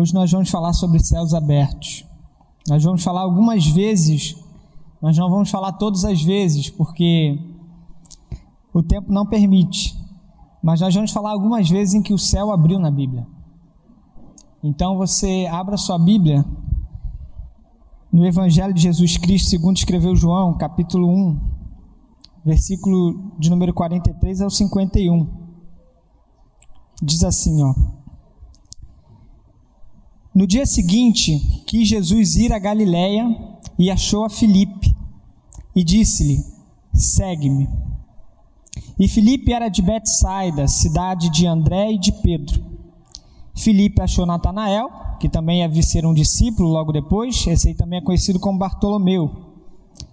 [0.00, 2.06] Hoje nós vamos falar sobre céus abertos.
[2.66, 4.34] Nós vamos falar algumas vezes,
[4.98, 7.38] mas não vamos falar todas as vezes, porque
[8.72, 9.94] o tempo não permite.
[10.62, 13.26] Mas nós vamos falar algumas vezes em que o céu abriu na Bíblia.
[14.64, 16.46] Então você abra sua Bíblia
[18.10, 21.40] no Evangelho de Jesus Cristo, segundo escreveu João, capítulo 1,
[22.42, 25.28] versículo de número 43 ao 51.
[27.02, 27.99] Diz assim, ó:
[30.32, 33.36] No dia seguinte, quis Jesus ir a Galiléia
[33.76, 34.94] e achou a Filipe
[35.74, 36.44] e disse-lhe:
[36.94, 37.68] Segue-me.
[38.98, 42.62] E Filipe era de Betsaida, cidade de André e de Pedro.
[43.56, 44.88] Filipe achou Natanael,
[45.18, 49.30] que também havia ser um discípulo logo depois, esse aí também é conhecido como Bartolomeu,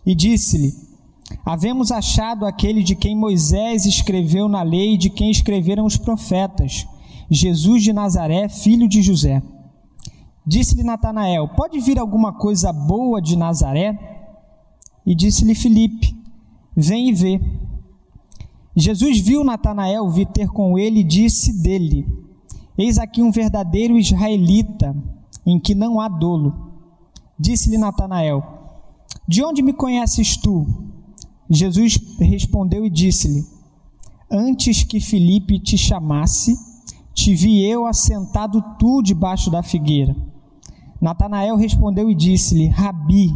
[0.03, 0.73] e disse-lhe:
[1.45, 6.87] Havemos achado aquele de quem Moisés escreveu na lei e de quem escreveram os profetas,
[7.29, 9.43] Jesus de Nazaré, filho de José.
[10.47, 13.99] Disse-lhe Natanael: Pode vir alguma coisa boa de Nazaré?
[15.05, 16.15] E disse-lhe Filipe:
[16.73, 17.41] Vem e vê.
[18.73, 22.07] Jesus viu Natanael vir ter com ele e disse dele:
[22.77, 24.95] Eis aqui um verdadeiro israelita,
[25.45, 26.71] em que não há dolo.
[27.37, 28.41] Disse-lhe Natanael:
[29.27, 30.65] De onde me conheces tu?
[31.49, 33.45] Jesus respondeu e disse-lhe:
[34.31, 36.57] Antes que Filipe te chamasse,
[37.13, 40.15] te vi eu assentado tu debaixo da figueira.
[40.99, 43.35] Natanael respondeu e disse-lhe: Rabi,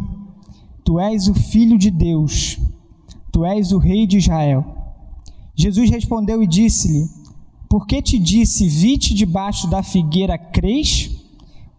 [0.84, 2.58] tu és o filho de Deus,
[3.30, 4.64] tu és o rei de Israel.
[5.54, 7.08] Jesus respondeu e disse-lhe:
[7.68, 11.10] Por que te disse, vi-te debaixo da figueira, crês?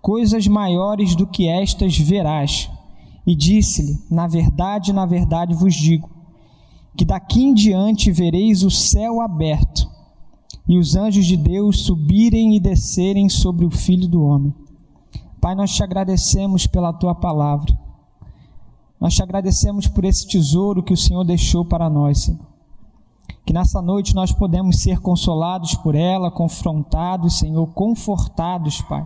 [0.02, 2.70] Coisas maiores do que estas verás.
[3.26, 6.10] E disse-lhe: Na verdade, na verdade vos digo,
[6.96, 9.92] que daqui em diante vereis o céu aberto
[10.68, 14.54] e os anjos de Deus subirem e descerem sobre o Filho do Homem.
[15.44, 17.78] Pai, nós te agradecemos pela tua palavra.
[18.98, 22.48] Nós te agradecemos por esse tesouro que o Senhor deixou para nós, Senhor.
[23.46, 29.06] Que nessa noite nós podemos ser consolados por ela, confrontados, Senhor, confortados, Pai.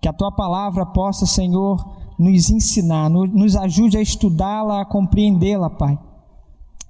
[0.00, 1.78] Que a tua palavra possa, Senhor,
[2.18, 5.96] nos ensinar, nos ajude a estudá-la, a compreendê-la, Pai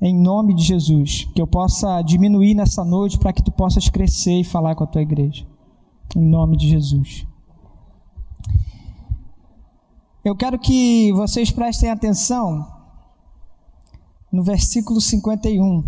[0.00, 4.41] em nome de Jesus, que eu possa diminuir nessa noite para que tu possas crescer
[4.41, 5.47] e falar com a tua igreja.
[6.16, 7.24] Em nome de Jesus.
[10.25, 12.65] Eu quero que vocês prestem atenção
[14.31, 15.83] no versículo 51,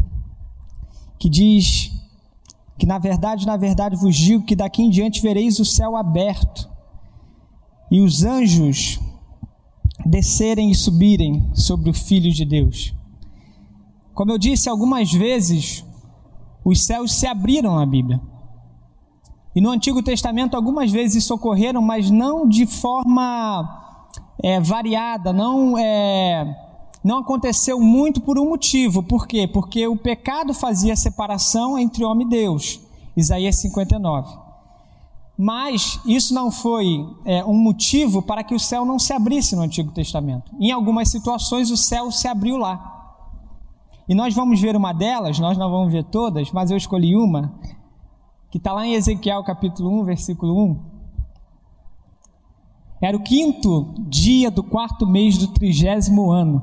[1.20, 1.92] que diz
[2.76, 6.68] que na verdade, na verdade vos digo que daqui em diante vereis o céu aberto
[7.92, 8.98] e os anjos
[10.04, 12.92] descerem e subirem sobre o Filho de Deus.
[14.14, 15.84] Como eu disse algumas vezes,
[16.64, 18.20] os céus se abriram na Bíblia.
[19.54, 23.83] E no Antigo Testamento, algumas vezes isso ocorreram, mas não de forma
[24.42, 26.56] é, variada, não, é,
[27.02, 29.02] não aconteceu muito por um motivo.
[29.02, 29.46] Por quê?
[29.46, 32.80] Porque o pecado fazia separação entre homem e Deus.
[33.16, 34.44] Isaías 59.
[35.36, 39.62] Mas isso não foi é, um motivo para que o céu não se abrisse no
[39.62, 40.52] Antigo Testamento.
[40.60, 42.92] Em algumas situações, o céu se abriu lá.
[44.08, 47.54] E nós vamos ver uma delas, nós não vamos ver todas, mas eu escolhi uma,
[48.50, 50.93] que está lá em Ezequiel capítulo 1, versículo 1.
[53.04, 56.62] Era o quinto dia do quarto mês do trigésimo ano,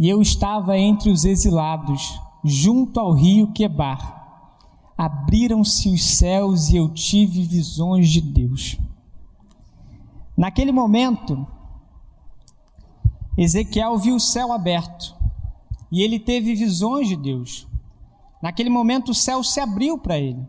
[0.00, 4.50] e eu estava entre os exilados, junto ao rio Quebar.
[4.98, 8.80] Abriram-se os céus e eu tive visões de Deus.
[10.36, 11.46] Naquele momento,
[13.38, 15.14] Ezequiel viu o céu aberto
[15.92, 17.64] e ele teve visões de Deus.
[18.42, 20.44] Naquele momento o céu se abriu para ele.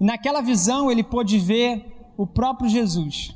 [0.00, 3.34] E naquela visão ele pôde ver o próprio Jesus.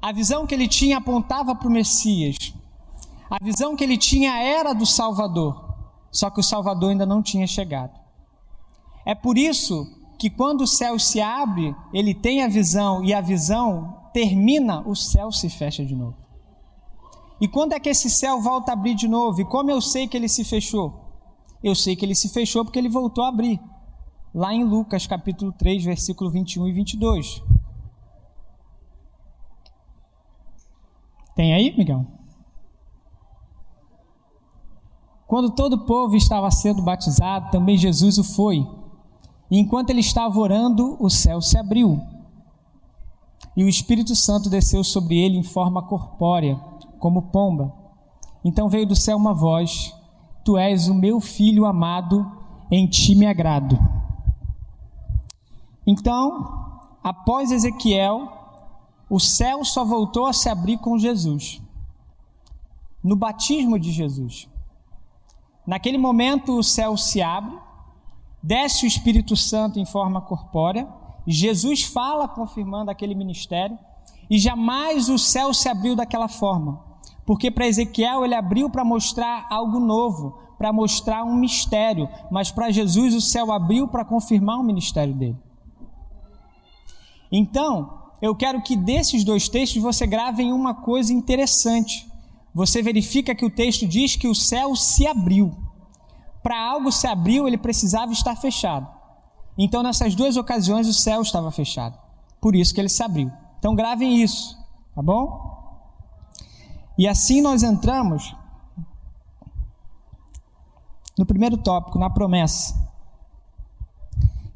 [0.00, 2.36] A visão que ele tinha apontava para o Messias.
[3.28, 5.74] A visão que ele tinha era do Salvador.
[6.10, 7.98] Só que o Salvador ainda não tinha chegado.
[9.04, 9.86] É por isso
[10.18, 14.94] que quando o céu se abre, ele tem a visão e a visão termina, o
[14.94, 16.16] céu se fecha de novo.
[17.40, 19.40] E quando é que esse céu volta a abrir de novo?
[19.40, 21.08] E como eu sei que ele se fechou?
[21.62, 23.60] Eu sei que ele se fechou porque ele voltou a abrir.
[24.34, 27.42] Lá em Lucas capítulo 3, versículo 21 e 22.
[31.38, 32.04] Tem aí, Miguel?
[35.24, 38.66] Quando todo o povo estava sendo batizado, também Jesus o foi.
[39.48, 42.02] E enquanto ele estava orando, o céu se abriu.
[43.56, 46.56] E o Espírito Santo desceu sobre ele em forma corpórea
[46.98, 47.72] como pomba.
[48.44, 49.94] Então veio do céu uma voz:
[50.44, 52.28] Tu és o meu filho amado,
[52.68, 53.78] em ti me agrado.
[55.86, 58.37] Então, após Ezequiel,
[59.08, 61.62] o céu só voltou a se abrir com Jesus,
[63.02, 64.48] no batismo de Jesus.
[65.66, 67.56] Naquele momento, o céu se abre,
[68.42, 70.88] desce o Espírito Santo em forma corpórea,
[71.26, 73.78] Jesus fala confirmando aquele ministério,
[74.30, 76.82] e jamais o céu se abriu daquela forma,
[77.26, 82.70] porque para Ezequiel ele abriu para mostrar algo novo, para mostrar um mistério, mas para
[82.70, 85.38] Jesus o céu abriu para confirmar o ministério dele.
[87.30, 92.08] Então, eu quero que desses dois textos você grave em uma coisa interessante.
[92.54, 95.56] Você verifica que o texto diz que o céu se abriu.
[96.42, 98.88] Para algo se abriu, ele precisava estar fechado.
[99.56, 101.98] Então, nessas duas ocasiões, o céu estava fechado.
[102.40, 103.30] Por isso que ele se abriu.
[103.58, 104.56] Então, gravem isso,
[104.94, 105.48] tá bom?
[106.96, 108.34] E assim nós entramos
[111.16, 112.74] no primeiro tópico, na promessa,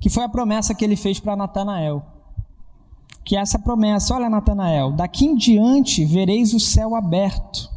[0.01, 2.05] que foi a promessa que ele fez para Natanael.
[3.25, 7.71] Que é essa promessa, olha Natanael, daqui em diante vereis o céu aberto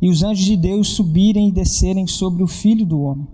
[0.00, 3.26] e os anjos de Deus subirem e descerem sobre o filho do homem.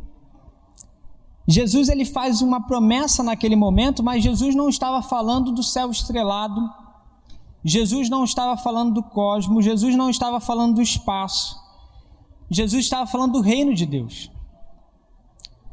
[1.46, 6.60] Jesus ele faz uma promessa naquele momento, mas Jesus não estava falando do céu estrelado,
[7.64, 11.60] Jesus não estava falando do cosmos, Jesus não estava falando do espaço.
[12.50, 14.30] Jesus estava falando do reino de Deus.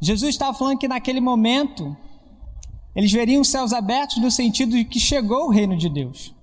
[0.00, 1.96] Jesus estava falando que naquele momento
[2.94, 6.34] eles veriam os céus abertos no sentido de que chegou o reino de Deus.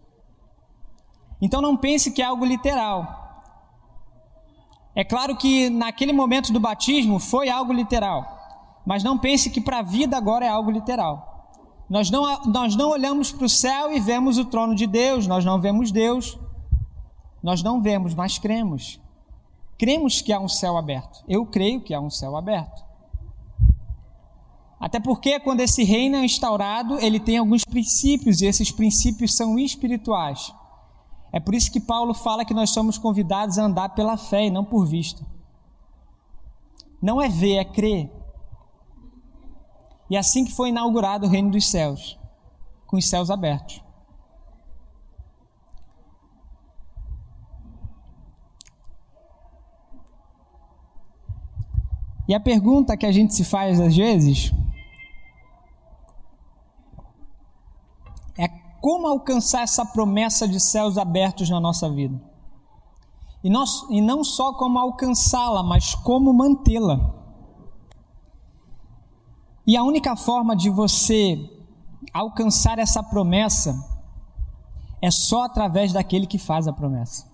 [1.41, 3.25] Então não pense que é algo literal.
[4.95, 9.79] É claro que naquele momento do batismo foi algo literal, mas não pense que para
[9.79, 11.51] a vida agora é algo literal.
[11.89, 15.45] Nós não, nós não olhamos para o céu e vemos o trono de Deus, nós
[15.45, 16.37] não vemos Deus.
[17.41, 18.99] Nós não vemos, mas cremos.
[19.77, 21.23] Cremos que há um céu aberto.
[21.27, 22.83] Eu creio que há um céu aberto.
[24.79, 29.57] Até porque quando esse reino é instaurado, ele tem alguns princípios e esses princípios são
[29.57, 30.53] espirituais.
[31.31, 34.51] É por isso que Paulo fala que nós somos convidados a andar pela fé e
[34.51, 35.25] não por vista.
[37.01, 38.11] Não é ver, é crer.
[40.09, 42.17] E é assim que foi inaugurado o reino dos céus,
[42.85, 43.86] com os céus abertos.
[52.27, 54.53] E a pergunta que a gente se faz às vezes
[58.87, 62.17] como alcançar essa promessa de céus abertos na nossa vida.
[63.43, 67.13] E, nós, e não só como alcançá-la, mas como mantê-la.
[69.65, 71.37] E a única forma de você
[72.13, 73.75] alcançar essa promessa
[75.01, 77.27] é só através daquele que faz a promessa.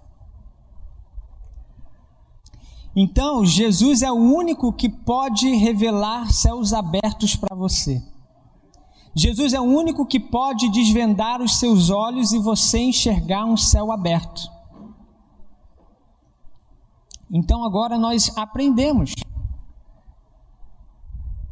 [2.96, 8.02] Então, Jesus é o único que pode revelar céus abertos para você.
[9.16, 13.92] Jesus é o único que pode desvendar os seus olhos e você enxergar um céu
[13.92, 14.52] aberto.
[17.32, 19.14] Então agora nós aprendemos.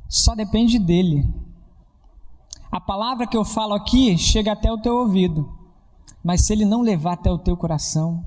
[0.08, 1.28] Só depende dele.
[2.72, 5.52] A palavra que eu falo aqui chega até o teu ouvido,
[6.24, 8.26] mas se ele não levar até o teu coração,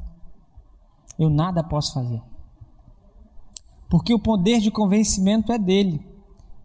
[1.19, 2.23] eu nada posso fazer.
[3.95, 6.05] Porque o poder de convencimento é dele.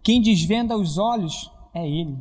[0.01, 2.17] Quem desvenda os olhos é ele.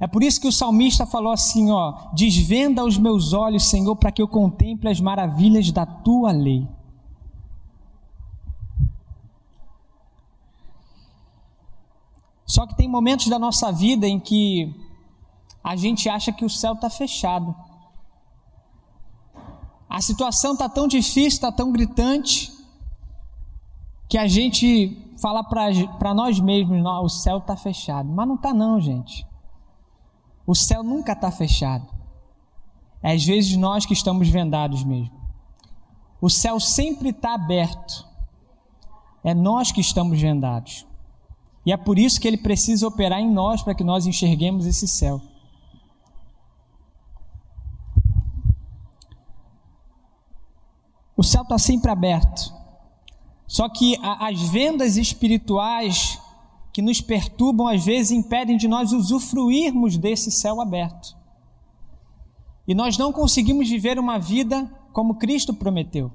[0.00, 4.10] É por isso que o salmista falou assim, ó: "Desvenda os meus olhos, Senhor, para
[4.10, 6.66] que eu contemple as maravilhas da tua lei."
[12.44, 14.74] Só que tem momentos da nossa vida em que
[15.62, 17.54] a gente acha que o céu está fechado.
[19.88, 22.55] A situação está tão difícil, está tão gritante,
[24.08, 28.08] que a gente fala para nós mesmos: não, o céu está fechado.
[28.08, 29.26] Mas não está, não, gente.
[30.46, 31.86] O céu nunca está fechado.
[33.02, 35.14] É às vezes nós que estamos vendados mesmo.
[36.20, 38.06] O céu sempre está aberto.
[39.22, 40.86] É nós que estamos vendados.
[41.64, 44.86] E é por isso que ele precisa operar em nós para que nós enxerguemos esse
[44.86, 45.20] céu.
[51.16, 52.54] O céu está sempre aberto.
[53.46, 56.20] Só que as vendas espirituais
[56.72, 61.16] que nos perturbam, às vezes impedem de nós usufruirmos desse céu aberto.
[62.68, 66.10] E nós não conseguimos viver uma vida como Cristo prometeu.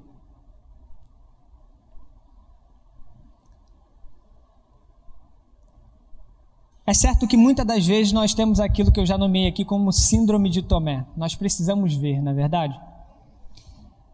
[6.86, 9.92] É certo que muitas das vezes nós temos aquilo que eu já nomeei aqui como
[9.92, 11.06] síndrome de Tomé.
[11.16, 12.80] Nós precisamos ver, na é verdade?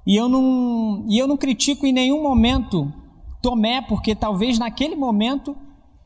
[0.06, 2.92] E eu não, e eu não critico em nenhum momento
[3.40, 5.56] Tomé, porque talvez naquele momento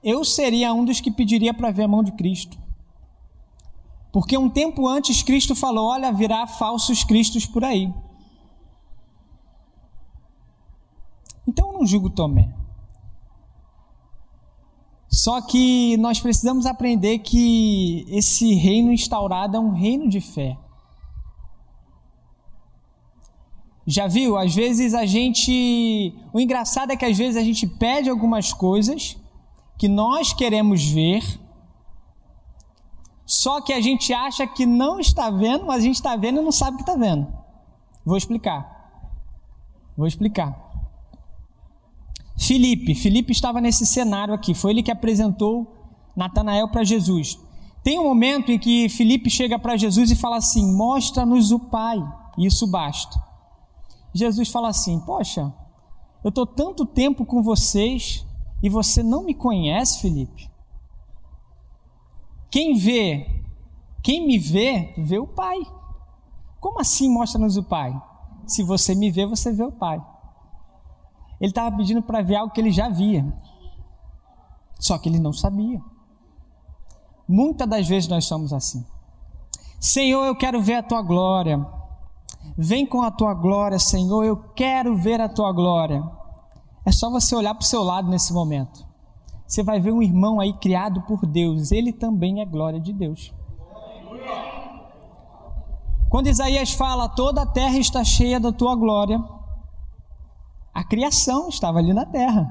[0.02, 2.58] eu seria um dos que pediria para ver a mão de Cristo.
[4.12, 7.92] Porque um tempo antes Cristo falou: olha, virá falsos cristos por aí.
[11.46, 12.52] Então eu não julgo Tomé.
[15.08, 20.56] Só que nós precisamos aprender que esse reino instaurado é um reino de fé.
[23.86, 24.36] Já viu?
[24.36, 26.14] Às vezes a gente.
[26.32, 29.16] O engraçado é que às vezes a gente pede algumas coisas
[29.76, 31.22] que nós queremos ver,
[33.26, 36.44] só que a gente acha que não está vendo, mas a gente está vendo e
[36.44, 37.26] não sabe que está vendo.
[38.04, 38.82] Vou explicar.
[39.96, 40.56] Vou explicar.
[42.38, 47.38] Filipe, Filipe estava nesse cenário aqui, foi ele que apresentou Natanael para Jesus.
[47.82, 51.98] Tem um momento em que Filipe chega para Jesus e fala assim: Mostra-nos o Pai,
[52.38, 53.31] isso basta.
[54.14, 55.52] Jesus fala assim: Poxa,
[56.22, 58.26] eu estou tanto tempo com vocês
[58.62, 60.50] e você não me conhece, Felipe?
[62.50, 63.44] Quem vê,
[64.02, 65.58] quem me vê, vê o Pai.
[66.60, 67.92] Como assim mostra-nos o Pai?
[68.46, 70.00] Se você me vê, você vê o Pai.
[71.40, 73.26] Ele estava pedindo para ver algo que ele já via,
[74.78, 75.82] só que ele não sabia.
[77.26, 78.86] Muitas das vezes nós somos assim.
[79.80, 81.66] Senhor, eu quero ver a tua glória.
[82.56, 86.02] Vem com a tua glória, Senhor, eu quero ver a tua glória.
[86.84, 88.86] É só você olhar para o seu lado nesse momento.
[89.46, 93.32] Você vai ver um irmão aí criado por Deus, ele também é glória de Deus.
[96.08, 99.22] Quando Isaías fala, toda a terra está cheia da tua glória,
[100.74, 102.50] a criação estava ali na terra.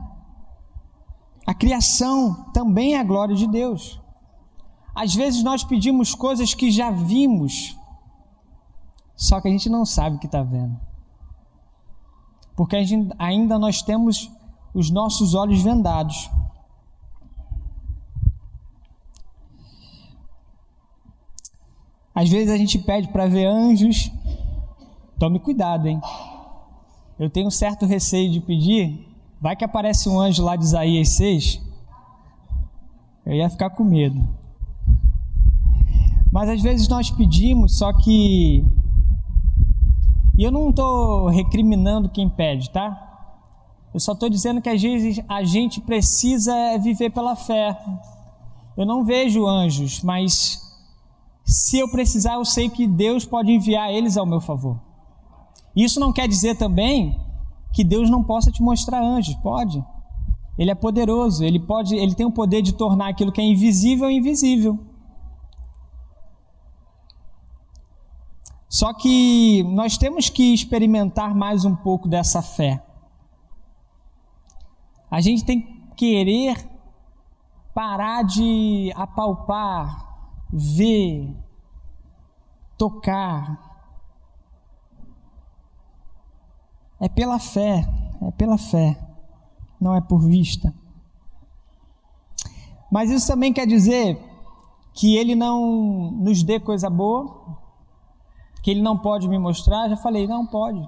[1.45, 4.00] A criação também é a glória de Deus.
[4.95, 7.77] Às vezes nós pedimos coisas que já vimos,
[9.21, 10.75] só que a gente não sabe o que está vendo.
[12.55, 14.31] Porque gente, ainda nós temos
[14.73, 16.27] os nossos olhos vendados.
[22.15, 24.11] Às vezes a gente pede para ver anjos.
[25.19, 26.01] Tome cuidado, hein?
[27.19, 29.07] Eu tenho um certo receio de pedir.
[29.39, 31.61] Vai que aparece um anjo lá de Isaías 6.
[33.23, 34.19] Eu ia ficar com medo.
[36.31, 38.65] Mas às vezes nós pedimos, só que
[40.41, 42.98] e eu não estou recriminando quem pede, tá?
[43.93, 47.77] Eu só estou dizendo que às vezes a gente precisa viver pela fé.
[48.75, 50.60] Eu não vejo anjos, mas
[51.45, 54.79] se eu precisar, eu sei que Deus pode enviar eles ao meu favor.
[55.75, 57.15] Isso não quer dizer também
[57.71, 59.86] que Deus não possa te mostrar anjos, pode.
[60.57, 64.10] Ele é poderoso, ele pode, ele tem o poder de tornar aquilo que é invisível
[64.10, 64.79] invisível.
[68.71, 72.81] Só que nós temos que experimentar mais um pouco dessa fé.
[75.09, 76.55] A gente tem que querer
[77.73, 81.35] parar de apalpar, ver,
[82.77, 83.59] tocar.
[86.97, 87.85] É pela fé,
[88.21, 88.97] é pela fé,
[89.81, 90.73] não é por vista.
[92.89, 94.17] Mas isso também quer dizer
[94.93, 97.59] que ele não nos dê coisa boa,
[98.61, 100.87] que ele não pode me mostrar, já falei, não pode.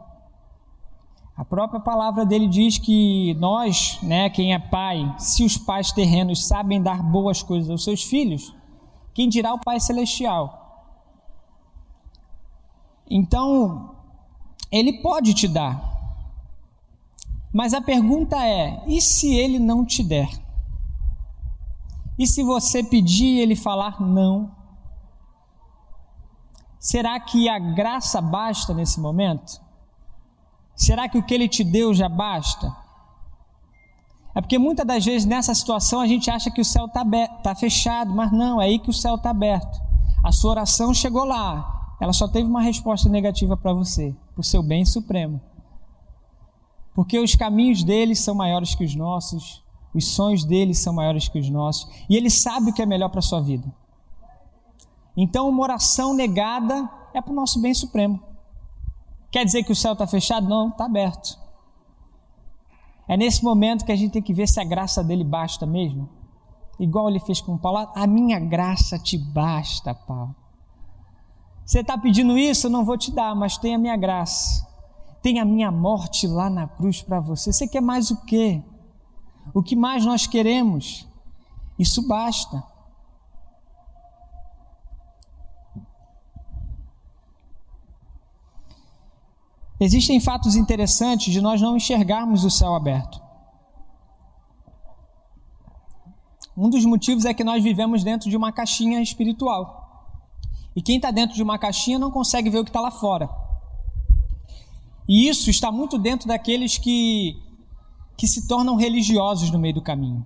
[1.36, 6.46] A própria palavra dele diz que nós, né, quem é pai, se os pais terrenos
[6.48, 8.54] sabem dar boas coisas aos seus filhos,
[9.14, 10.60] quem dirá o Pai celestial?
[13.10, 13.96] Então,
[14.72, 15.92] ele pode te dar.
[17.54, 20.30] Mas a pergunta é: e se ele não te der?
[22.18, 24.52] E se você pedir e ele falar não?
[26.84, 29.62] Será que a graça basta nesse momento?
[30.76, 32.76] Será que o que ele te deu já basta?
[34.36, 37.06] É porque muitas das vezes nessa situação a gente acha que o céu está
[37.42, 39.80] tá fechado, mas não, é aí que o céu está aberto.
[40.22, 44.62] A sua oração chegou lá, ela só teve uma resposta negativa para você, por seu
[44.62, 45.40] bem supremo.
[46.94, 49.64] Porque os caminhos deles são maiores que os nossos,
[49.94, 53.08] os sonhos deles são maiores que os nossos, e ele sabe o que é melhor
[53.08, 53.74] para a sua vida.
[55.16, 58.20] Então, uma oração negada é para o nosso bem supremo.
[59.32, 60.48] Quer dizer que o céu está fechado?
[60.48, 61.38] Não, está aberto.
[63.08, 66.10] É nesse momento que a gente tem que ver se a graça dele basta mesmo.
[66.80, 70.36] Igual ele fez com Paulo, a minha graça te basta, Paulo.
[71.66, 72.68] Você está pedindo isso?
[72.68, 74.68] Eu não vou te dar, mas tem a minha graça.
[75.22, 77.54] Tem a minha morte lá na cruz para você.
[77.54, 78.62] Você quer mais o quê?
[79.54, 81.08] O que mais nós queremos?
[81.78, 82.64] Isso basta.
[89.84, 93.22] Existem fatos interessantes de nós não enxergarmos o céu aberto.
[96.56, 100.24] Um dos motivos é que nós vivemos dentro de uma caixinha espiritual.
[100.74, 103.30] E quem está dentro de uma caixinha não consegue ver o que está lá fora.
[105.06, 107.36] E isso está muito dentro daqueles que,
[108.16, 110.26] que se tornam religiosos no meio do caminho.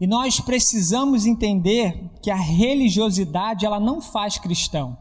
[0.00, 4.96] E nós precisamos entender que a religiosidade ela não faz cristão,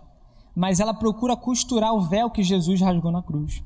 [0.56, 3.64] mas ela procura costurar o véu que Jesus rasgou na cruz.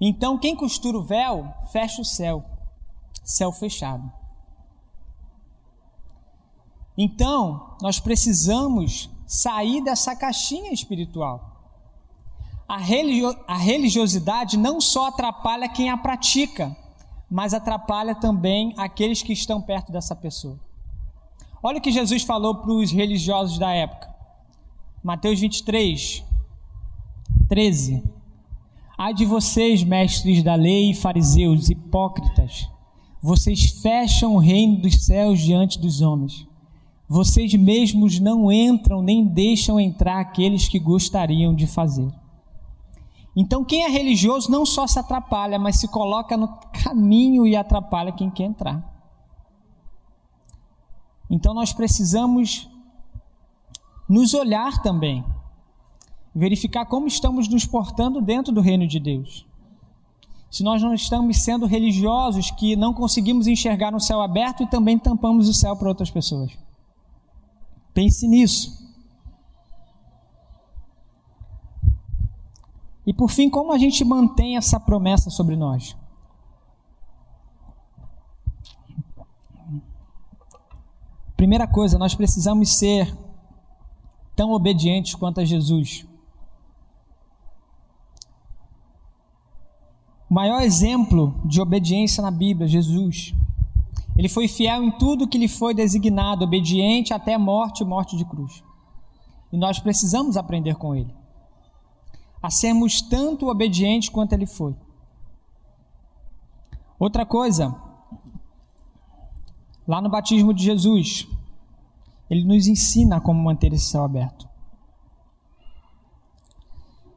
[0.00, 2.44] Então, quem costura o véu, fecha o céu,
[3.24, 4.10] céu fechado.
[6.96, 11.52] Então, nós precisamos sair dessa caixinha espiritual.
[12.68, 16.76] A, religio a religiosidade não só atrapalha quem a pratica,
[17.30, 20.58] mas atrapalha também aqueles que estão perto dessa pessoa.
[21.62, 24.15] Olha o que Jesus falou para os religiosos da época.
[25.06, 26.24] Mateus 23,
[27.48, 28.02] 13.
[28.98, 32.68] Ai de vocês, mestres da lei, fariseus, hipócritas,
[33.22, 36.44] vocês fecham o reino dos céus diante dos homens.
[37.08, 42.12] Vocês mesmos não entram nem deixam entrar aqueles que gostariam de fazer.
[43.36, 46.48] Então, quem é religioso não só se atrapalha, mas se coloca no
[46.82, 48.84] caminho e atrapalha quem quer entrar.
[51.30, 52.68] Então, nós precisamos
[54.16, 55.22] nos olhar também,
[56.34, 59.46] verificar como estamos nos portando dentro do reino de Deus.
[60.50, 64.98] Se nós não estamos sendo religiosos que não conseguimos enxergar no céu aberto e também
[64.98, 66.50] tampamos o céu para outras pessoas.
[67.92, 68.86] Pense nisso.
[73.06, 75.94] E por fim, como a gente mantém essa promessa sobre nós?
[81.36, 83.25] Primeira coisa, nós precisamos ser
[84.36, 86.06] tão obedientes quanto a Jesus.
[90.30, 93.34] O maior exemplo de obediência na Bíblia, Jesus.
[94.16, 98.24] Ele foi fiel em tudo que lhe foi designado, obediente até morte e morte de
[98.24, 98.62] cruz.
[99.52, 101.14] E nós precisamos aprender com ele
[102.42, 104.76] a sermos tanto obedientes quanto ele foi.
[106.98, 107.74] Outra coisa,
[109.86, 111.26] lá no batismo de Jesus,
[112.28, 114.48] ele nos ensina como manter esse céu aberto.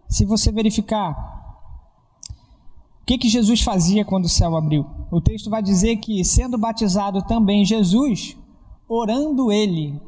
[0.07, 1.37] Se você verificar
[3.01, 6.57] o que, que Jesus fazia quando o céu abriu, o texto vai dizer que, sendo
[6.57, 8.37] batizado também Jesus,
[8.87, 9.99] orando ele,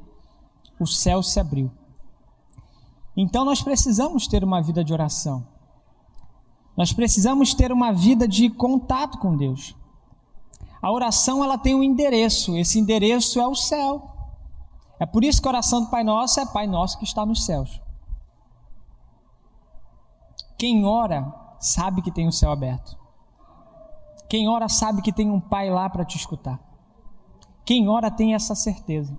[0.80, 1.72] o céu se abriu.
[3.16, 5.46] Então nós precisamos ter uma vida de oração.
[6.76, 9.76] Nós precisamos ter uma vida de contato com Deus.
[10.82, 14.21] A oração ela tem um endereço, esse endereço é o céu.
[15.02, 17.44] É por isso que a oração do Pai Nosso é Pai Nosso que está nos
[17.44, 17.82] céus.
[20.60, 22.96] Quem ora sabe que tem o céu aberto.
[24.30, 26.60] Quem ora sabe que tem um Pai lá para te escutar.
[27.66, 29.18] Quem ora tem essa certeza.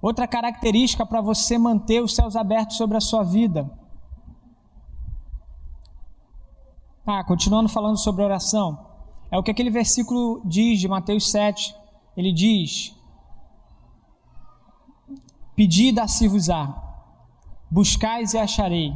[0.00, 3.70] Outra característica para você manter os céus abertos sobre a sua vida.
[7.06, 8.82] Ah, continuando falando sobre oração.
[9.30, 11.76] É o que aquele versículo diz de Mateus 7.
[12.16, 12.96] Ele diz:
[15.62, 16.74] Pedi e dá-se-vos-á,
[17.70, 18.92] buscais e acharei,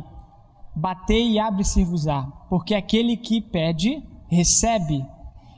[0.74, 5.06] batei e abre-se-vos-á, porque aquele que pede, recebe,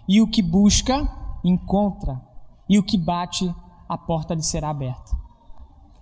[0.06, 1.10] e o que busca,
[1.42, 2.20] encontra,
[2.68, 3.50] e o que bate,
[3.88, 5.16] a porta lhe será aberta.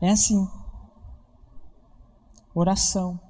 [0.01, 0.45] É assim.
[2.53, 3.21] Oração.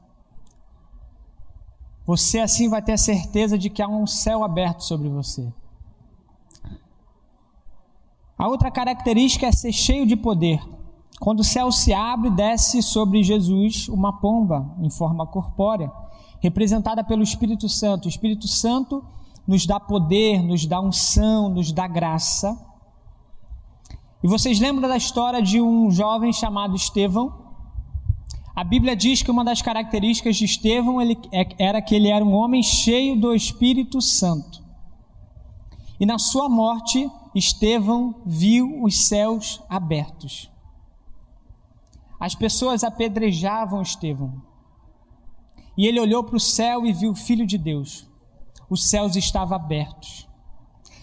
[2.07, 5.53] Você assim vai ter a certeza de que há um céu aberto sobre você.
[8.39, 10.76] A outra característica é ser cheio de poder.
[11.21, 15.91] Quando o céu se abre, desce sobre Jesus uma pomba em forma corpórea,
[16.41, 18.07] representada pelo Espírito Santo.
[18.07, 19.05] O Espírito Santo
[19.47, 22.67] nos dá poder, nos dá unção, nos dá graça
[24.27, 27.33] e vocês lembram da história de um jovem chamado Estevão?
[28.57, 31.09] A Bíblia diz que uma das características de Estevão é,
[31.59, 34.65] era que ele era um homem cheio do Espírito Santo.
[36.01, 40.51] E na sua morte, Estevão viu os céus abertos.
[42.19, 44.43] As pessoas apedrejavam Estevão.
[45.77, 48.09] E ele olhou para o céu e viu o Filho de Deus.
[48.69, 50.27] Os céus estavam abertos.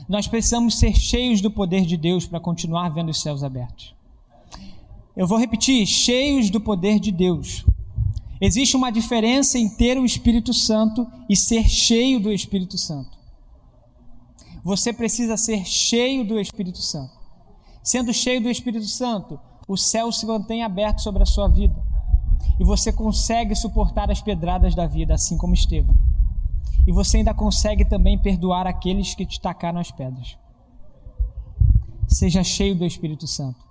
[0.10, 3.96] Nós precisamos ser cheios do poder de Deus para continuar vendo os céus abertos.
[5.16, 7.64] Eu vou repetir: cheios do poder de Deus.
[8.42, 13.18] Existe uma diferença em ter o Espírito Santo e ser cheio do Espírito Santo.
[14.64, 17.14] Você precisa ser cheio do Espírito Santo.
[17.82, 21.76] Sendo cheio do Espírito Santo, o céu se mantém aberto sobre a sua vida.
[22.60, 25.96] E você consegue suportar as pedradas da vida, assim como Estevão
[26.86, 30.38] e você ainda consegue também perdoar aqueles que te tacaram as pedras.
[32.08, 33.64] Seja cheio do Espírito Santo.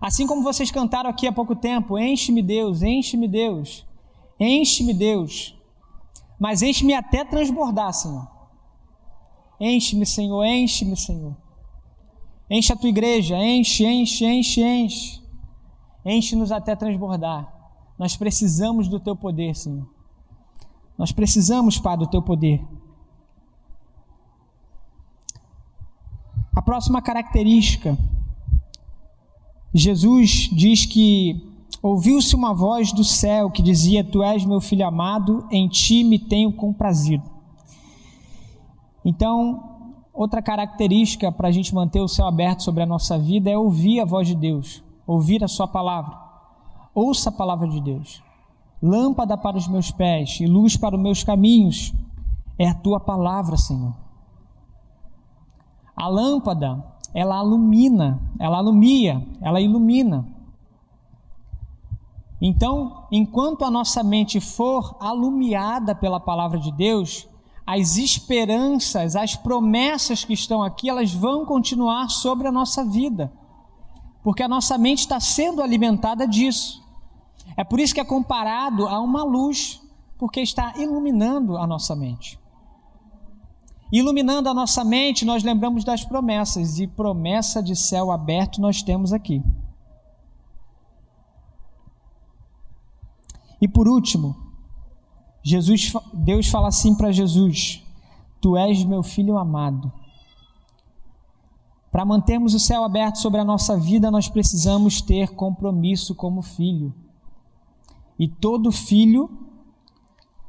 [0.00, 3.86] Assim como vocês cantaram aqui há pouco tempo: Enche-me, Deus, enche-me, Deus,
[4.38, 5.54] enche-me, Deus.
[6.38, 8.28] Mas enche-me até transbordar, Senhor.
[9.60, 11.36] Enche-me, Senhor, enche-me, Senhor.
[12.50, 15.22] Enche a tua igreja, enche, enche, enche, enche.
[16.08, 17.46] Enche-nos até transbordar.
[17.98, 19.86] Nós precisamos do teu poder, Senhor.
[20.96, 22.64] Nós precisamos, Pai, do teu poder.
[26.56, 27.96] A próxima característica
[29.74, 31.46] Jesus diz que
[31.82, 36.18] ouviu-se uma voz do céu que dizia: Tu és meu filho amado, em ti me
[36.18, 37.24] tenho comprazido.
[39.04, 43.58] Então, outra característica para a gente manter o céu aberto sobre a nossa vida é
[43.58, 46.16] ouvir a voz de Deus, ouvir a Sua palavra.
[46.94, 48.22] Ouça a palavra de Deus.
[48.80, 51.92] Lâmpada para os meus pés e luz para os meus caminhos
[52.56, 53.94] é a tua palavra, Senhor.
[55.96, 60.26] A lâmpada ela alumina, ela alumia, ela ilumina.
[62.40, 67.28] Então, enquanto a nossa mente for alumiada pela palavra de Deus,
[67.66, 73.32] as esperanças, as promessas que estão aqui, elas vão continuar sobre a nossa vida,
[74.22, 76.82] porque a nossa mente está sendo alimentada disso.
[77.56, 79.80] É por isso que é comparado a uma luz,
[80.18, 82.38] porque está iluminando a nossa mente.
[83.90, 89.12] Iluminando a nossa mente, nós lembramos das promessas, e promessa de céu aberto nós temos
[89.12, 89.42] aqui.
[93.60, 94.36] E por último,
[95.42, 97.82] Jesus, Deus fala assim para Jesus:
[98.40, 99.90] Tu és meu filho amado.
[101.90, 106.94] Para mantermos o céu aberto sobre a nossa vida, nós precisamos ter compromisso como filho.
[108.18, 109.30] E todo filho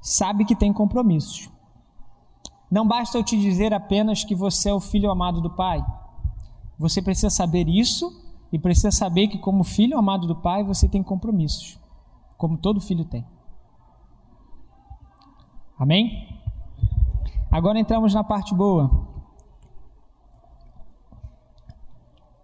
[0.02, 1.50] sabe que tem compromissos.
[2.70, 5.84] Não basta eu te dizer apenas que você é o filho amado do Pai.
[6.78, 8.12] Você precisa saber isso
[8.52, 11.80] e precisa saber que, como filho amado do Pai, você tem compromissos,
[12.38, 13.26] como todo filho tem.
[15.78, 16.28] Amém?
[17.52, 19.19] Agora entramos na parte boa.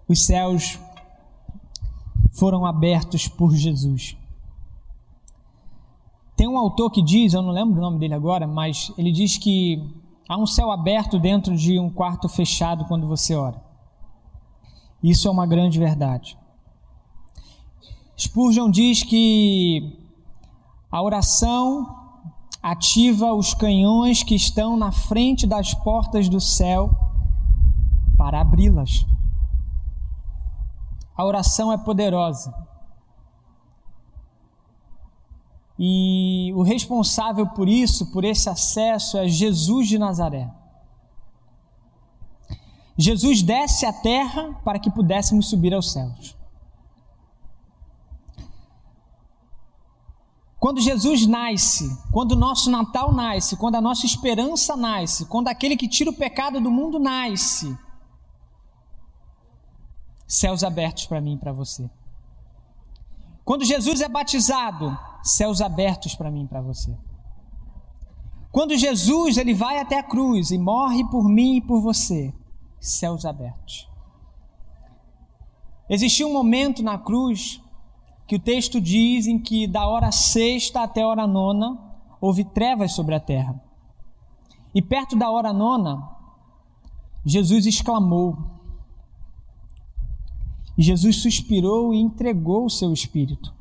[0.08, 0.80] Os céus
[2.32, 4.18] foram abertos por Jesus.
[6.36, 9.38] Tem um autor que diz, eu não lembro o nome dele agora, mas ele diz
[9.38, 9.82] que
[10.28, 13.64] Há um céu aberto dentro de um quarto fechado quando você ora.
[15.04, 16.36] Isso é uma grande verdade.
[18.18, 20.00] Spurgeon diz que
[20.92, 21.96] a oração
[22.64, 26.90] ativa os canhões que estão na frente das portas do céu
[28.18, 29.06] para abri-las.
[31.16, 32.54] A oração é poderosa.
[35.78, 40.50] E o responsável por isso, por esse acesso, é Jesus de Nazaré.
[42.98, 46.36] Jesus desce à terra para que pudéssemos subir aos céus.
[50.58, 55.78] Quando Jesus nasce, quando o nosso Natal nasce, quando a nossa esperança nasce, quando aquele
[55.78, 57.78] que tira o pecado do mundo nasce,
[60.36, 61.90] céus abertos para mim e para você.
[63.46, 66.94] Quando Jesus é batizado, céus abertos para mim e para você.
[68.52, 72.34] Quando Jesus ele vai até a cruz e morre por mim e por você,
[72.80, 73.90] céus abertos.
[75.90, 77.62] Existiu um momento na cruz
[78.28, 81.80] que o texto diz em que da hora sexta até a hora nona
[82.20, 83.62] houve trevas sobre a terra.
[84.74, 86.10] E perto da hora nona,
[87.24, 88.55] Jesus exclamou:
[90.78, 93.54] e Jesus suspirou e entregou o seu espírito.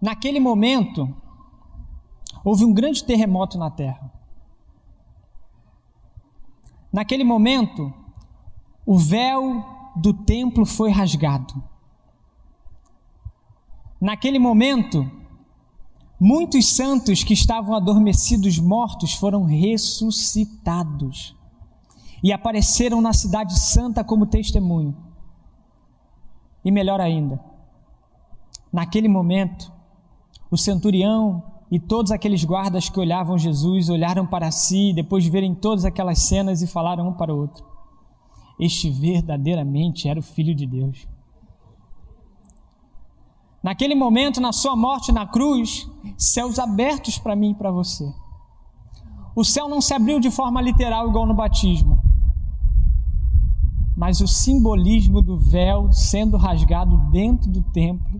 [0.00, 1.14] Naquele momento,
[2.42, 4.10] houve um grande terremoto na terra.
[6.92, 7.92] Naquele momento,
[8.84, 11.62] o véu do templo foi rasgado.
[14.00, 15.08] Naquele momento,
[16.18, 21.38] muitos santos que estavam adormecidos mortos foram ressuscitados
[22.22, 24.96] e apareceram na Cidade Santa como testemunho.
[26.64, 27.40] E melhor ainda,
[28.72, 29.72] naquele momento,
[30.50, 35.54] o centurião e todos aqueles guardas que olhavam Jesus olharam para si, depois de verem
[35.54, 37.64] todas aquelas cenas e falaram um para o outro:
[38.58, 41.08] Este verdadeiramente era o Filho de Deus.
[43.62, 48.10] Naquele momento, na sua morte na cruz, céus abertos para mim e para você.
[49.34, 52.09] O céu não se abriu de forma literal, igual no batismo
[54.00, 58.18] mas o simbolismo do véu sendo rasgado dentro do templo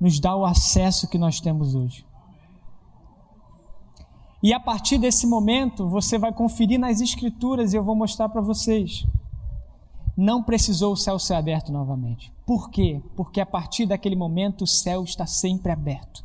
[0.00, 2.04] nos dá o acesso que nós temos hoje.
[4.42, 8.40] E a partir desse momento, você vai conferir nas Escrituras e eu vou mostrar para
[8.40, 9.06] vocês
[10.16, 12.30] não precisou o céu ser aberto novamente.
[12.44, 13.00] Por quê?
[13.16, 16.22] Porque a partir daquele momento o céu está sempre aberto.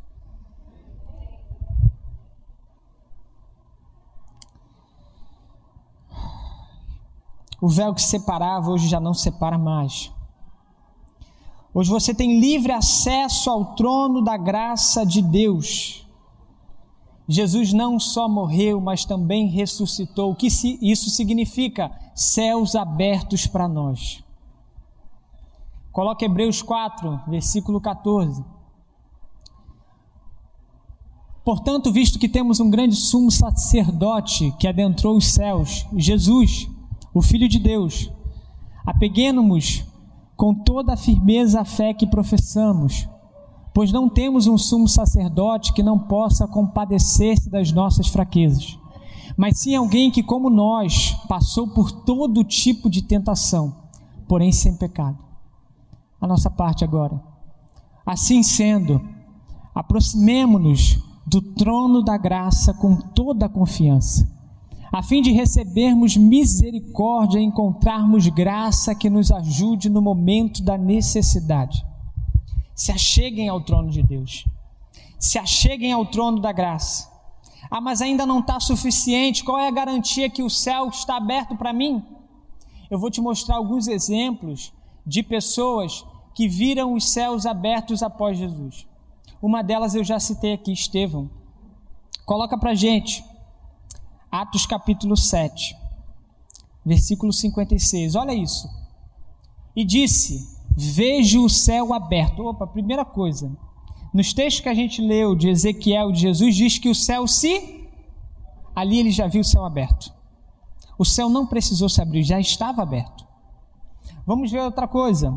[7.62, 10.12] O véu que separava hoje já não separa mais.
[11.74, 16.06] Hoje você tem livre acesso ao trono da graça de Deus.
[17.28, 20.32] Jesus não só morreu, mas também ressuscitou.
[20.32, 21.91] O que isso significa?
[22.13, 24.24] Céus abertos para nós.
[25.91, 28.44] Coloque Hebreus 4, versículo 14.
[31.44, 36.70] Portanto, visto que temos um grande sumo sacerdote que adentrou os céus, Jesus,
[37.15, 38.12] o Filho de Deus,
[38.86, 39.86] apeguemos
[40.36, 43.08] com toda a firmeza a fé que professamos,
[43.73, 48.78] pois não temos um sumo sacerdote que não possa compadecer-se das nossas fraquezas,
[49.38, 53.73] mas sim alguém que, como nós, passou por todo tipo de tentação,
[54.28, 55.17] porém sem pecado.
[56.19, 57.23] A nossa parte agora.
[58.06, 59.01] Assim sendo,
[59.73, 64.35] aproximemo-nos do trono da graça com toda a confiança
[64.96, 71.86] a fim de recebermos misericórdia e encontrarmos graça que nos ajude no momento da necessidade.
[72.74, 74.46] Se acheguem ao trono de Deus,
[75.20, 77.12] se acheguem ao trono da graça.
[77.70, 81.58] Ah, mas ainda não está suficiente, qual é a garantia que o céu está aberto
[81.58, 82.02] para mim?
[82.90, 84.72] Eu vou te mostrar alguns exemplos
[85.06, 88.88] de pessoas que viram os céus abertos após Jesus.
[89.42, 91.30] Uma delas eu já citei aqui, Estevão.
[92.26, 93.35] Coloca para gente.
[94.41, 95.78] Atos capítulo 7,
[96.86, 98.15] versículo 56.
[98.15, 98.69] Olha isso.
[99.74, 102.45] E disse: Vejo o céu aberto.
[102.45, 103.50] Opa, primeira coisa.
[104.13, 107.88] Nos textos que a gente leu de Ezequiel de Jesus, diz que o céu se.
[108.76, 110.13] Ali ele já viu o céu aberto.
[111.00, 113.26] O céu não precisou se abrir, já estava aberto.
[114.26, 115.34] Vamos ver outra coisa.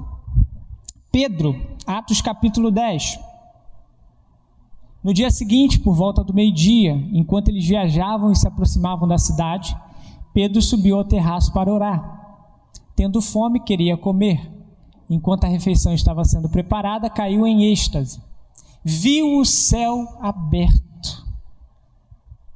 [1.12, 1.54] Pedro,
[1.87, 3.20] Atos capítulo 10.
[5.02, 9.76] No dia seguinte, por volta do meio-dia, enquanto eles viajavam e se aproximavam da cidade,
[10.34, 12.18] Pedro subiu ao terraço para orar.
[12.96, 14.52] Tendo fome, queria comer.
[15.08, 18.20] Enquanto a refeição estava sendo preparada, caiu em êxtase.
[18.84, 21.26] Viu o céu aberto.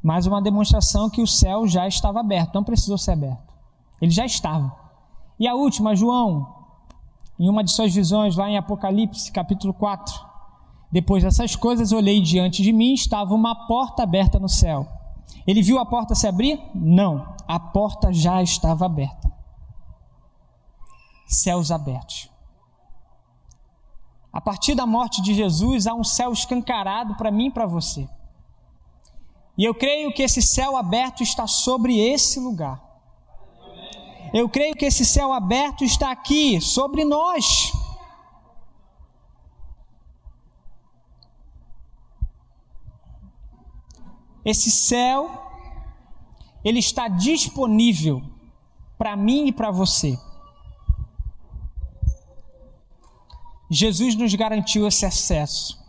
[0.03, 3.55] Mais uma demonstração que o céu já estava aberto, não precisou ser aberto.
[4.01, 4.75] Ele já estava.
[5.39, 6.53] E a última, João,
[7.39, 10.32] em uma de suas visões, lá em Apocalipse, capítulo 4,
[10.93, 14.87] depois dessas coisas, olhei diante de mim, estava uma porta aberta no céu.
[15.47, 16.61] Ele viu a porta se abrir?
[16.75, 19.33] Não, a porta já estava aberta.
[21.27, 22.31] Céus abertos.
[24.31, 28.07] A partir da morte de Jesus, há um céu escancarado para mim e para você.
[29.57, 32.83] E eu creio que esse céu aberto está sobre esse lugar.
[34.33, 37.73] Eu creio que esse céu aberto está aqui, sobre nós.
[44.45, 45.31] Esse céu,
[46.65, 48.23] ele está disponível
[48.99, 50.19] para mim e para você.
[53.71, 55.81] Jesus nos garantiu esse acesso.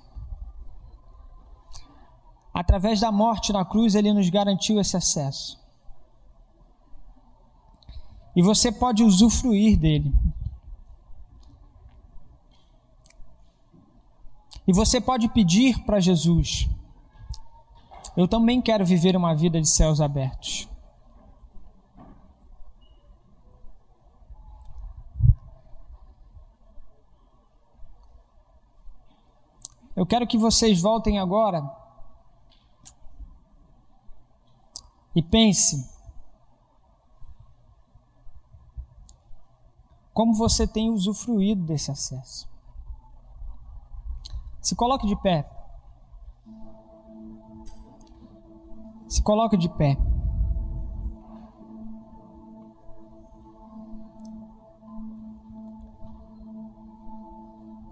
[2.53, 5.59] Através da morte na cruz, ele nos garantiu esse acesso.
[8.35, 10.13] E você pode usufruir dele.
[14.67, 16.69] E você pode pedir para Jesus
[18.15, 20.69] eu também quero viver uma vida de céus abertos.
[29.95, 31.63] Eu quero que vocês voltem agora
[35.15, 35.91] e pense
[40.13, 42.49] como você tem usufruído desse acesso.
[44.62, 45.52] Se coloque de pé.
[49.13, 49.95] Se coloque de pé.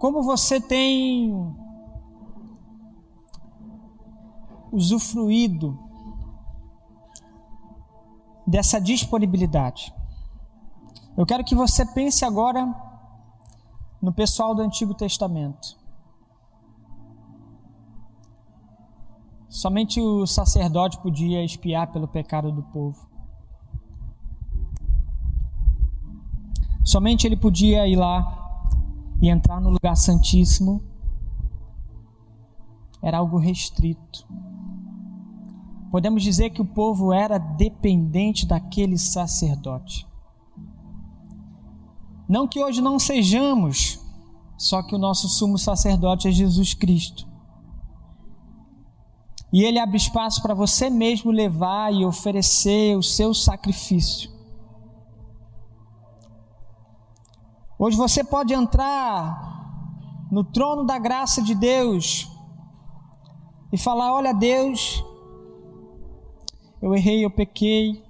[0.00, 1.32] Como você tem
[4.72, 5.78] usufruído
[8.44, 9.94] dessa disponibilidade?
[11.16, 12.66] Eu quero que você pense agora
[14.02, 15.81] no pessoal do Antigo Testamento.
[19.52, 23.06] Somente o sacerdote podia espiar pelo pecado do povo.
[26.82, 28.72] Somente ele podia ir lá
[29.20, 30.82] e entrar no lugar santíssimo.
[33.02, 34.26] Era algo restrito.
[35.90, 40.08] Podemos dizer que o povo era dependente daquele sacerdote.
[42.26, 44.00] Não que hoje não sejamos,
[44.56, 47.30] só que o nosso sumo sacerdote é Jesus Cristo.
[49.52, 54.30] E ele abre espaço para você mesmo levar e oferecer o seu sacrifício.
[57.78, 59.52] Hoje você pode entrar
[60.30, 62.30] no trono da graça de Deus
[63.70, 65.04] e falar: Olha, Deus,
[66.80, 68.02] eu errei, eu pequei,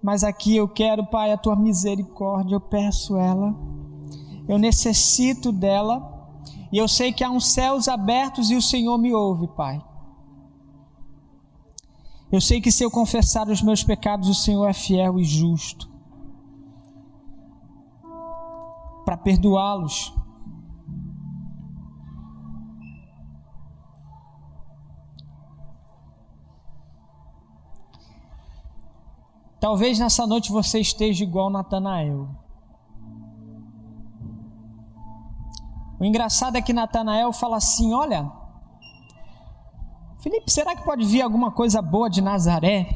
[0.00, 3.52] mas aqui eu quero, Pai, a tua misericórdia, eu peço ela,
[4.46, 6.15] eu necessito dela
[6.72, 9.82] e eu sei que há uns céus abertos e o Senhor me ouve, Pai.
[12.30, 15.88] Eu sei que se eu confessar os meus pecados, o Senhor é fiel e justo
[19.04, 20.12] para perdoá-los.
[29.60, 32.45] Talvez nessa noite você esteja igual Natanael.
[35.98, 38.30] O engraçado é que Natanael fala assim: Olha,
[40.20, 42.86] Felipe, será que pode vir alguma coisa boa de Nazaré?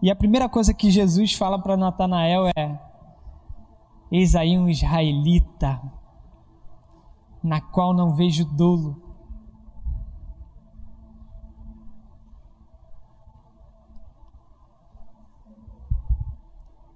[0.00, 2.80] E a primeira coisa que Jesus fala para Natanael é:
[4.12, 5.80] Eis aí um israelita,
[7.42, 9.02] na qual não vejo dolo.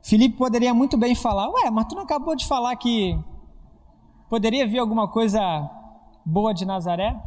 [0.03, 3.19] Felipe poderia muito bem falar: Ué, mas tu não acabou de falar que
[4.31, 5.41] Poderia vir alguma coisa
[6.25, 7.21] boa de Nazaré?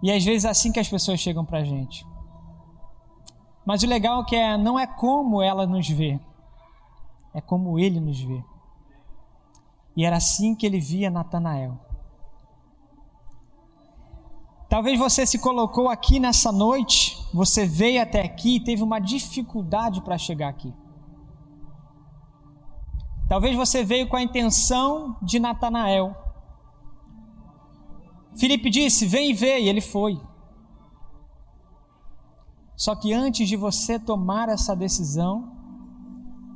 [0.00, 2.06] E às vezes é assim que as pessoas chegam para a gente.
[3.64, 6.20] Mas o legal é que é, não é como ela nos vê,
[7.34, 8.40] é como ele nos vê.
[9.96, 11.76] E era assim que ele via Natanael.
[14.68, 20.00] Talvez você se colocou aqui nessa noite, você veio até aqui e teve uma dificuldade
[20.02, 20.72] para chegar aqui.
[23.28, 26.14] Talvez você veio com a intenção de Natanael.
[28.36, 30.20] Filipe disse: Vem e vê, e ele foi.
[32.76, 35.50] Só que antes de você tomar essa decisão,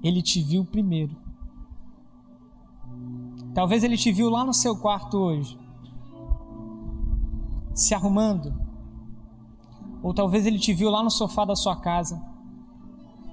[0.02, 1.16] ele te viu primeiro.
[3.52, 5.58] Talvez ele te viu lá no seu quarto hoje,
[7.74, 8.54] se arrumando.
[10.02, 12.29] Ou talvez ele te viu lá no sofá da sua casa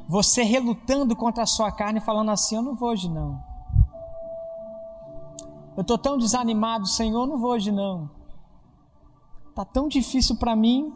[0.08, 3.44] você relutando contra a sua carne, falando assim: Eu não vou hoje não.
[5.76, 8.10] Eu estou tão desanimado, Senhor, não vou hoje não.
[9.50, 10.94] Está tão difícil para mim,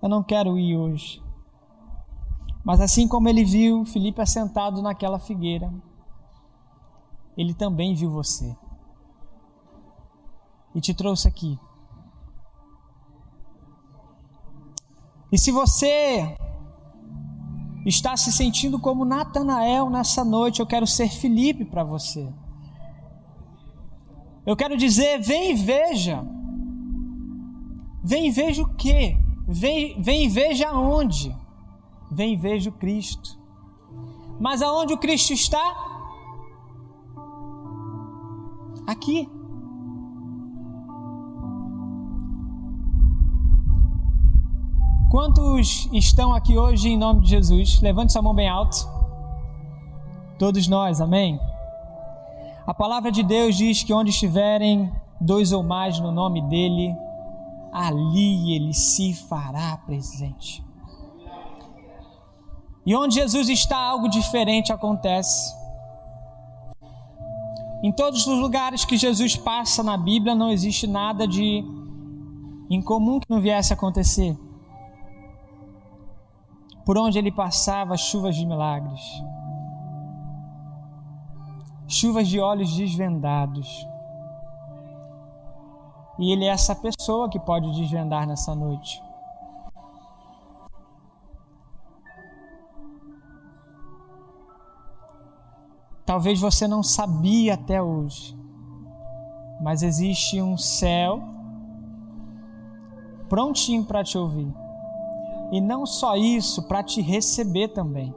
[0.00, 1.22] eu não quero ir hoje.
[2.64, 5.72] Mas assim como ele viu Felipe assentado naquela figueira,
[7.36, 8.56] ele também viu você
[10.74, 11.58] e te trouxe aqui.
[15.30, 16.36] E se você
[17.84, 22.28] está se sentindo como Natanael nessa noite, eu quero ser Felipe para você.
[24.46, 26.24] Eu quero dizer, vem e veja.
[28.02, 29.16] Vem e veja o quê?
[29.46, 31.36] Vem, vem e veja aonde?
[32.10, 33.38] Vem e veja o Cristo.
[34.40, 35.62] Mas aonde o Cristo está?
[38.86, 39.28] Aqui.
[45.12, 47.82] Quantos estão aqui hoje em nome de Jesus?
[47.82, 48.88] Levante sua mão bem alto.
[50.38, 51.38] Todos nós, amém?
[52.66, 56.96] A palavra de Deus diz que onde estiverem dois ou mais no nome dele,
[57.70, 60.64] ali ele se fará presente.
[62.86, 65.54] E onde Jesus está, algo diferente acontece.
[67.82, 71.62] Em todos os lugares que Jesus passa na Bíblia, não existe nada de
[72.70, 74.34] incomum que não viesse a acontecer.
[76.84, 79.00] Por onde ele passava, chuvas de milagres,
[81.86, 83.86] chuvas de olhos desvendados.
[86.18, 89.02] E ele é essa pessoa que pode desvendar nessa noite.
[96.04, 98.36] Talvez você não sabia até hoje,
[99.62, 101.22] mas existe um céu
[103.28, 104.52] prontinho para te ouvir.
[105.52, 108.14] E não só isso, para te receber também.